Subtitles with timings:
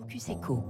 [0.00, 0.64] Focus Echo.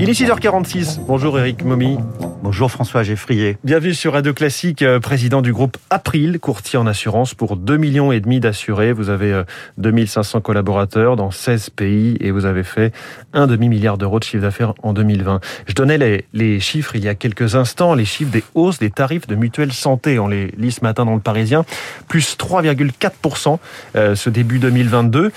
[0.00, 1.00] Il est 6h46.
[1.06, 1.96] Bonjour Eric Momi.
[2.42, 3.56] Bonjour François Geffrier.
[3.62, 8.10] Bienvenue sur Radio Classique, euh, président du groupe April, courtier en assurance pour 2 millions
[8.10, 8.92] et demi d'assurés.
[8.92, 9.42] Vous avez
[9.78, 12.92] 2500 collaborateurs dans 16 pays et vous avez fait
[13.32, 15.40] un demi-milliard d'euros de chiffre d'affaires en 2020.
[15.66, 18.90] Je donnais les, les, chiffres il y a quelques instants, les chiffres des hausses des
[18.90, 20.18] tarifs de mutuelle santé.
[20.18, 21.64] On les lit ce matin dans le Parisien.
[22.08, 23.58] Plus 3,4%
[23.94, 25.30] euh, ce début 2022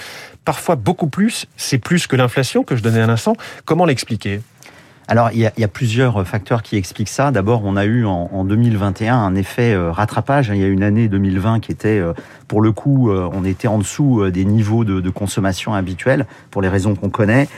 [0.48, 1.46] parfois beaucoup plus.
[1.58, 3.36] C'est plus que l'inflation que je donnais à l'instant.
[3.66, 4.40] Comment l'expliquer?
[5.10, 7.32] Alors, il y, a, plusieurs facteurs qui expliquent ça.
[7.32, 10.48] D'abord, on a eu en, en 2021 un effet euh, rattrapage.
[10.48, 12.14] Il y a une année 2020 qui était, euh,
[12.48, 16.70] pour le coup, euh, on était en dessous des niveaux de consommation habituels, pour les
[16.70, 17.50] raisons qu'on connaît.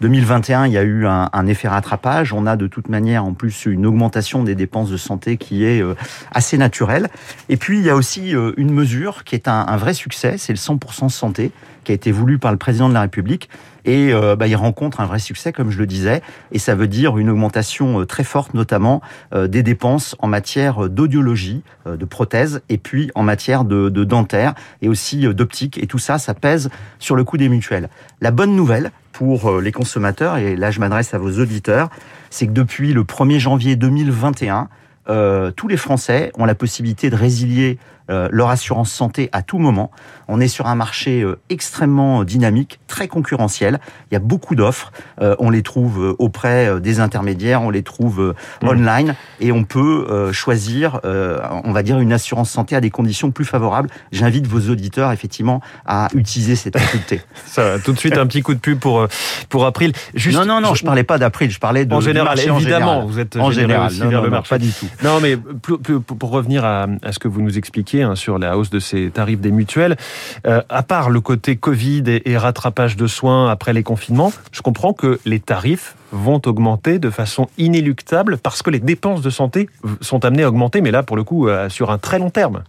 [0.00, 2.32] 2021, il y a eu un, effet rattrapage.
[2.32, 5.80] On a de toute manière en plus une augmentation des dépenses de santé qui est
[5.80, 5.94] euh,
[6.32, 7.08] assez naturelle.
[7.48, 10.52] Et puis il y a aussi euh, une mesure qui est un, vrai succès, c'est
[10.52, 11.52] le 100% santé
[11.84, 13.50] qui a été voulu par le président de la République.
[13.84, 16.88] Et euh, bah, il rencontre un vrai succès, comme je le disais, et ça veut
[16.88, 19.02] dire une augmentation très forte, notamment
[19.34, 24.88] des dépenses en matière d'audiologie, de prothèses, et puis en matière de, de dentaire et
[24.88, 25.76] aussi d'optique.
[25.76, 27.90] Et tout ça, ça pèse sur le coût des mutuelles.
[28.22, 31.88] La bonne nouvelle, pour les consommateurs, et là je m'adresse à vos auditeurs,
[32.30, 34.68] c'est que depuis le 1er janvier 2021,
[35.08, 39.58] euh, tous les Français ont la possibilité de résilier euh, leur assurance santé à tout
[39.58, 39.90] moment.
[40.28, 43.80] On est sur un marché euh, extrêmement dynamique, très concurrentiel.
[44.10, 44.92] Il y a beaucoup d'offres.
[45.20, 48.68] Euh, on les trouve auprès des intermédiaires, on les trouve mmh.
[48.68, 53.44] online et on peut choisir, on va dire, une assurance santé à des conditions plus
[53.44, 53.88] favorables.
[54.12, 57.20] J'invite vos auditeurs effectivement à utiliser cette faculté.
[57.46, 59.06] Ça, tout de suite un petit coup de pub pour
[59.48, 59.92] pour April.
[60.14, 62.38] Juste, non, non, non, je parlais pas d'April, je parlais de en général.
[62.38, 63.04] Évidemment, en général.
[63.06, 64.50] vous êtes en général aussi non, vers non, le non, marché.
[64.50, 64.86] pas du tout.
[65.02, 67.56] Non, mais pour, pour revenir à, à, ce que vous nous
[68.02, 69.96] hein, sur la hausse de ces tarifs des mutuelles,
[70.46, 74.92] euh, à part le côté Covid et, rattrapage de soins après les confinements, je comprends
[74.92, 79.68] que les tarifs vont augmenter de façon inéluctable parce que les dépenses de santé
[80.00, 82.62] sont amenées à augmenter, mais là, pour le coup, euh, sur un très long terme.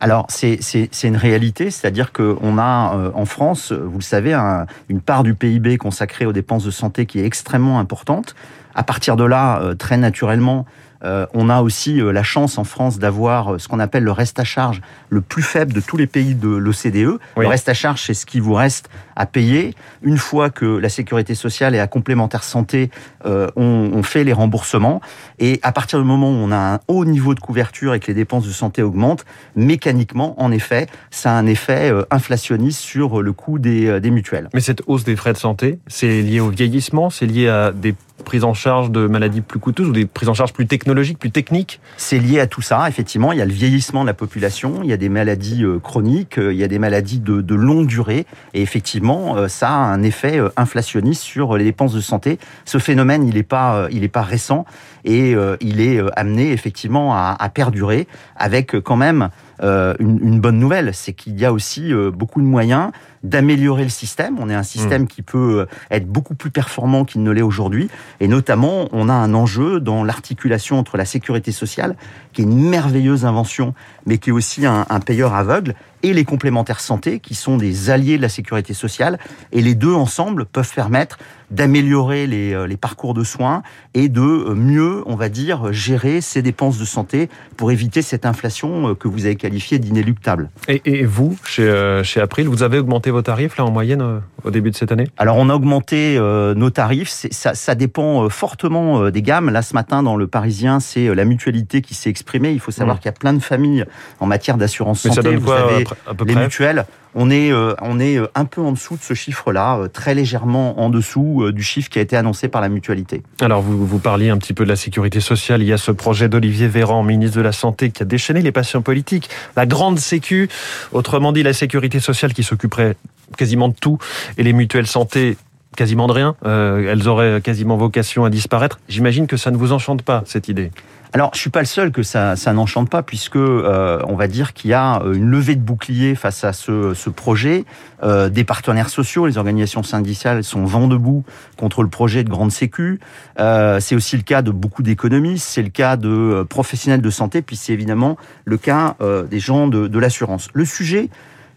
[0.00, 0.58] Alors c'est
[1.04, 5.34] une réalité, c'est-à-dire qu'on a euh, en France, vous le savez, un, une part du
[5.34, 8.34] PIB consacrée aux dépenses de santé qui est extrêmement importante.
[8.74, 10.64] À partir de là, euh, très naturellement,
[11.04, 14.12] euh, on a aussi euh, la chance en France d'avoir euh, ce qu'on appelle le
[14.12, 17.18] reste à charge le plus faible de tous les pays de l'OCDE.
[17.36, 17.44] Oui.
[17.44, 20.88] Le reste à charge, c'est ce qui vous reste à payer une fois que la
[20.88, 22.90] sécurité sociale et la complémentaire santé
[23.24, 25.00] euh, ont, ont, fait les remboursements.
[25.38, 28.06] Et à partir du moment où on a un haut niveau de couverture et que
[28.06, 29.24] les dépenses de santé augmentent,
[29.56, 34.48] mécaniquement, en effet, ça a un effet inflationniste sur le coût des, des mutuelles.
[34.54, 37.94] Mais cette hausse des frais de santé, c'est lié au vieillissement, c'est lié à des
[38.22, 41.30] prises en charge de maladies plus coûteuses ou des prises en charge plus technologiques, plus
[41.30, 43.32] techniques C'est lié à tout ça, effectivement.
[43.32, 46.36] Il y a le vieillissement de la population, il y a des maladies euh, chroniques,
[46.38, 50.02] il y a des maladies de, de longue durée, et effectivement, euh, ça a un
[50.02, 52.38] effet euh, inflationniste sur les dépenses de santé.
[52.64, 54.64] Ce phénomène, il n'est pas, pas récent,
[55.04, 58.06] et il est amené effectivement à, à perdurer,
[58.36, 59.30] avec quand même
[59.62, 62.90] euh, une, une, bonne nouvelle, c'est qu'il y a aussi euh, beaucoup de moyens
[63.22, 64.38] d'améliorer le système.
[64.40, 65.08] On est un système mmh.
[65.08, 67.90] qui peut être beaucoup plus performant qu'il ne l'est aujourd'hui.
[68.20, 71.96] Et notamment, on a un enjeu dans l'articulation entre la sécurité sociale,
[72.32, 73.74] qui est une merveilleuse invention,
[74.06, 77.90] mais qui est aussi un, un payeur aveugle, et les complémentaires santé, qui sont des
[77.90, 79.18] alliés de la sécurité sociale.
[79.52, 81.18] Et les deux ensemble peuvent permettre
[81.50, 83.62] d'améliorer les, les, parcours de soins
[83.92, 88.94] et de mieux, on va dire, gérer ces dépenses de santé pour éviter cette inflation
[88.94, 90.50] que vous avez qualifiée d'inéluctable.
[90.68, 94.02] Et, et, vous, chez, euh, chez April, vous avez augmenté vos tarifs là en moyenne
[94.02, 95.08] euh, au début de cette année?
[95.18, 99.50] Alors on a augmenté euh, nos tarifs, ça, ça, dépend fortement des gammes.
[99.50, 102.52] Là ce matin dans le Parisien, c'est la mutualité qui s'est exprimée.
[102.52, 103.00] Il faut savoir mmh.
[103.00, 103.84] qu'il y a plein de familles
[104.20, 105.14] en matière d'assurance santé.
[105.16, 106.84] Ça donne vous quoi, savez, à peu les près mutuelles,
[107.14, 110.80] on est, euh, on est un peu en dessous de ce chiffre-là, euh, très légèrement
[110.80, 113.22] en dessous euh, du chiffre qui a été annoncé par la mutualité.
[113.40, 115.62] Alors, vous, vous parliez un petit peu de la sécurité sociale.
[115.62, 118.52] Il y a ce projet d'Olivier Véran, ministre de la Santé, qui a déchaîné les
[118.52, 119.28] patients politiques.
[119.56, 120.48] La grande sécu,
[120.92, 122.96] autrement dit la sécurité sociale qui s'occuperait
[123.36, 123.98] quasiment de tout,
[124.38, 125.36] et les mutuelles santé
[125.80, 126.36] quasiment de rien.
[126.44, 128.80] Euh, elles auraient quasiment vocation à disparaître.
[128.90, 130.72] J'imagine que ça ne vous enchante pas, cette idée.
[131.14, 134.28] Alors, je suis pas le seul que ça, ça n'enchante pas, puisque euh, on va
[134.28, 137.64] dire qu'il y a une levée de bouclier face à ce, ce projet.
[138.02, 141.24] Euh, des partenaires sociaux, les organisations syndicales sont vent debout
[141.56, 143.00] contre le projet de grande sécu.
[143.38, 147.56] C'est aussi le cas de beaucoup d'économistes, c'est le cas de professionnels de santé, puis
[147.56, 148.96] c'est évidemment le cas
[149.30, 150.48] des gens de, de l'assurance.
[150.52, 151.08] Le sujet,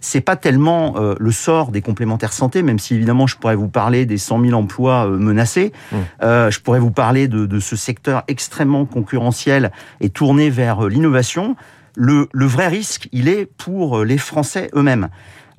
[0.04, 3.70] c'est pas tellement euh, le sort des complémentaires santé, même si évidemment je pourrais vous
[3.70, 5.72] parler des 100 000 emplois euh, menacés.
[5.92, 5.96] Mmh.
[6.24, 9.72] Euh, je pourrais vous parler de, de, ce secteur extrêmement concurrentiel
[10.02, 11.56] et tourné vers l'innovation.
[11.96, 15.08] Le, le, vrai risque, il est pour les Français eux-mêmes.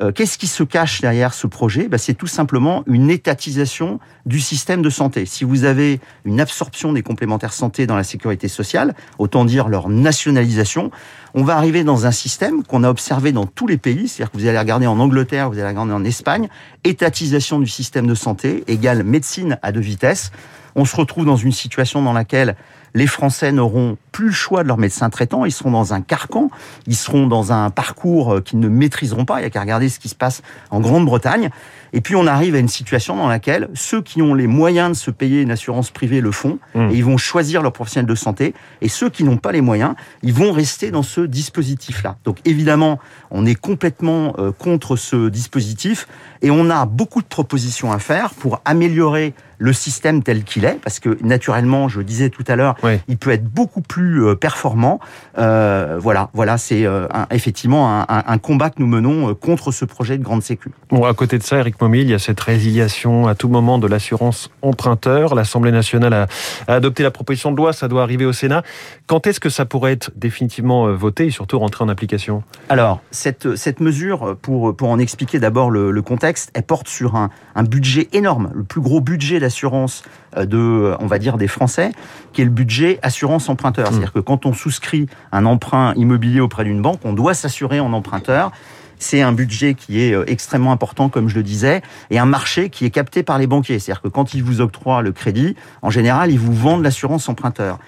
[0.01, 1.89] Euh, qu'est-ce qui se cache derrière ce projet?
[1.89, 5.27] Ben, C'est tout simplement une étatisation du système de santé.
[5.27, 9.89] Si vous avez une absorption des complémentaires santé dans la sécurité sociale, autant dire leur
[9.89, 10.91] nationalisation,
[11.35, 14.39] on va arriver dans un système qu'on a observé dans tous les pays, c'est-à-dire que
[14.39, 16.49] vous allez regarder en Angleterre, vous allez regarder en Espagne,
[16.85, 20.31] étatisation du système de santé égale médecine à deux vitesses.
[20.77, 22.57] On se retrouve dans une situation dans laquelle
[22.95, 26.49] les Français n'auront plus le choix de leur médecin traitant, ils seront dans un carcan,
[26.87, 29.89] ils seront dans un parcours euh, qu'ils ne maîtriseront pas, il n'y a qu'à regarder
[29.89, 31.51] ce qui se passe en Grande-Bretagne.
[31.93, 34.95] Et puis on arrive à une situation dans laquelle ceux qui ont les moyens de
[34.95, 36.91] se payer une assurance privée le font, mmh.
[36.91, 39.95] et ils vont choisir leur professionnel de santé, et ceux qui n'ont pas les moyens,
[40.23, 42.17] ils vont rester dans ce dispositif-là.
[42.25, 43.01] Donc évidemment,
[43.33, 46.07] on est complètement euh, contre ce dispositif,
[46.41, 50.79] et on a beaucoup de propositions à faire pour améliorer le système tel qu'il est,
[50.83, 52.77] parce que naturellement, je disais tout à l'heure,
[53.09, 55.01] il peut être beaucoup plus euh, performant.
[55.39, 59.85] Euh, voilà, voilà, c'est euh, effectivement un, un, combat que nous menons euh, contre ce
[59.85, 60.71] projet de grande sécu.
[60.91, 63.79] Bon, à côté de ça, Eric Momil, il y a cette résiliation à tout moment
[63.79, 65.35] de l'assurance emprunteur.
[65.35, 66.27] L'Assemblée nationale a,
[66.69, 68.63] a, adopté la proposition de loi, ça doit arriver au Sénat.
[69.07, 72.43] Quand est-ce que ça pourrait être définitivement voté et surtout rentrer en application?
[72.69, 77.17] Alors, cette, cette mesure, pour, pour en expliquer d'abord le, le contexte, elle porte sur
[77.17, 80.03] un, un budget énorme, le plus gros budget d'assurance
[80.37, 81.93] de, on va dire, des Français,
[82.33, 83.87] qui est le budget assurance emprunteur.
[83.87, 83.93] Mmh.
[83.93, 87.93] C'est-à-dire que quand on souscrit un emprunt immobilier auprès d'une banque, on doit s'assurer en
[87.93, 88.53] emprunteur.
[88.99, 92.71] C'est un budget qui est euh, extrêmement important, comme je le disais, et un marché
[92.71, 93.79] qui est capté par les banquiers.
[93.79, 97.79] C'est-à-dire que quand ils vous octroient le crédit, en général, ils vous vendent l'assurance emprunteur.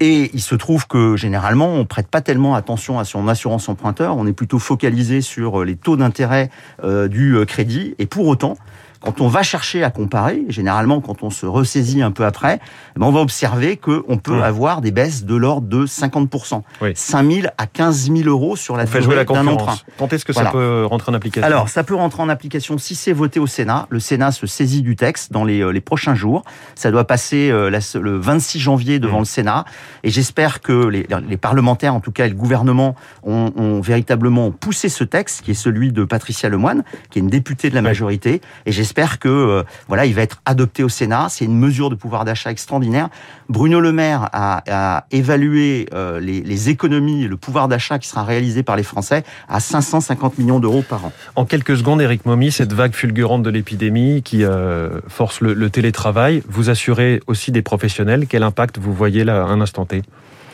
[0.00, 4.16] Et il se trouve que généralement, on prête pas tellement attention à son assurance emprunteur,
[4.16, 6.50] on est plutôt focalisé sur les taux d'intérêt
[6.82, 7.94] euh, du crédit.
[7.98, 8.56] Et pour autant,
[9.04, 12.58] quand on va chercher à comparer, généralement quand on se ressaisit un peu après,
[12.96, 16.62] eh ben, on va observer qu'on peut avoir des baisses de l'ordre de 50%.
[16.80, 16.92] Oui.
[16.94, 19.76] 5 000 à 15 000 euros sur la durée d'un emprunt.
[19.98, 21.46] Quand est-ce que ça peut rentrer en application?
[21.46, 23.86] Alors, ça peut rentrer en application si c'est voté au Sénat.
[23.90, 26.42] Le Sénat se saisit du texte dans les, euh, les prochains jours.
[26.74, 27.70] Ça doit passer euh,
[28.00, 29.20] le 26 janvier devant mmh.
[29.20, 29.64] le Sénat.
[30.02, 34.88] Et j'espère que les, les, parlementaires, en tout cas le gouvernement, ont, ont, véritablement poussé
[34.88, 38.40] ce texte, qui est celui de Patricia Lemoine, qui est une députée de la majorité.
[38.64, 41.26] Et j'espère j'espère que euh, voilà, il va être adopté au Sénat.
[41.28, 43.08] C'est une mesure de pouvoir d'achat extraordinaire.
[43.48, 48.22] Bruno Le Maire a, a évalué euh, les, les, économies, le pouvoir d'achat qui sera
[48.22, 51.12] réalisé par les Français à 550 millions d'euros par an.
[51.34, 55.70] En quelques secondes, Éric Momy, cette vague fulgurante de l'épidémie qui euh, force le, le,
[55.70, 58.26] télétravail, vous assurez aussi des professionnels.
[58.28, 60.02] Quel impact vous voyez là à un instant T?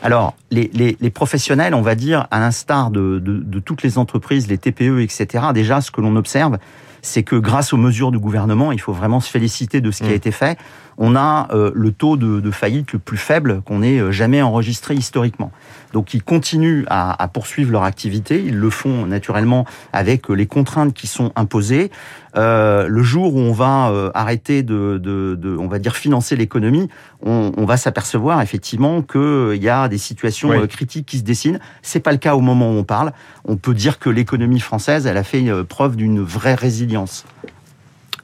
[0.01, 3.99] Alors, les, les, les, professionnels, on va dire, à l'instar de, de, de, toutes les
[3.99, 6.57] entreprises, les TPE, etc., déjà, ce que l'on observe,
[7.01, 10.09] c'est que grâce aux mesures du gouvernement, il faut vraiment se féliciter de ce qui
[10.09, 10.15] a mmh.
[10.15, 10.57] été fait.
[10.97, 14.41] On a euh, le taux de, de, faillite le plus faible qu'on ait euh, jamais
[14.41, 15.51] enregistré historiquement.
[15.93, 18.41] Donc ils continuent à, à, poursuivre leur activité.
[18.45, 21.91] Ils le font naturellement avec euh, les contraintes qui sont imposées.
[22.37, 26.35] Euh, le jour où on va euh, arrêter de, de, de, on va dire, financer
[26.35, 26.87] l'économie,
[27.21, 30.67] on, on, va s'apercevoir effectivement qu'il y a des situations oui.
[30.67, 31.59] critiques qui se dessinent.
[31.81, 33.11] C'est pas le cas au moment où on parle.
[33.45, 37.25] On peut dire que l'économie française, elle a fait preuve d'une vraie résilience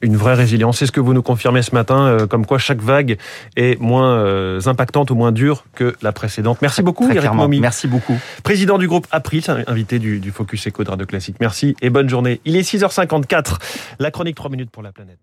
[0.02, 0.78] une vraie résilience.
[0.78, 3.18] C'est ce que vous nous confirmez ce matin, euh, comme quoi chaque vague
[3.56, 6.58] est moins euh, impactante ou moins dure que la précédente.
[6.62, 7.60] Merci beaucoup, Très Eric Momi.
[7.60, 8.18] Merci beaucoup.
[8.42, 11.36] Président du groupe April, invité du, du Focus Eco de Radio Classique.
[11.40, 12.40] Merci et bonne journée.
[12.44, 13.58] Il est 6h54.
[13.98, 15.18] La chronique 3 minutes pour la planète.